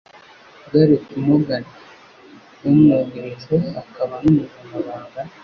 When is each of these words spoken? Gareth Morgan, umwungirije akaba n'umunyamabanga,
Gareth 0.71 1.09
Morgan, 1.25 1.63
umwungirije 2.67 3.55
akaba 3.81 4.15
n'umunyamabanga, 4.23 5.19